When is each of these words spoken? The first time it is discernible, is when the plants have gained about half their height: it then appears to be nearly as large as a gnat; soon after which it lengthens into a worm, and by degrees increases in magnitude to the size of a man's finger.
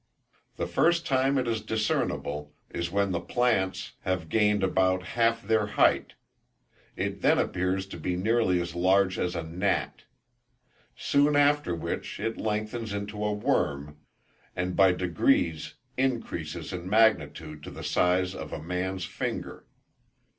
The 0.55 0.65
first 0.65 1.05
time 1.05 1.37
it 1.37 1.47
is 1.47 1.61
discernible, 1.61 2.55
is 2.71 2.89
when 2.89 3.11
the 3.11 3.19
plants 3.19 3.91
have 3.99 4.29
gained 4.29 4.63
about 4.63 5.03
half 5.13 5.43
their 5.43 5.67
height: 5.67 6.15
it 6.95 7.21
then 7.21 7.37
appears 7.37 7.85
to 7.85 7.99
be 7.99 8.15
nearly 8.15 8.59
as 8.59 8.73
large 8.73 9.19
as 9.19 9.35
a 9.35 9.43
gnat; 9.43 10.05
soon 10.95 11.35
after 11.35 11.75
which 11.75 12.19
it 12.19 12.39
lengthens 12.39 12.93
into 12.93 13.23
a 13.23 13.31
worm, 13.31 13.99
and 14.55 14.75
by 14.75 14.91
degrees 14.91 15.75
increases 15.97 16.73
in 16.73 16.89
magnitude 16.89 17.61
to 17.61 17.69
the 17.69 17.83
size 17.83 18.33
of 18.33 18.51
a 18.51 18.59
man's 18.59 19.05
finger. 19.05 19.67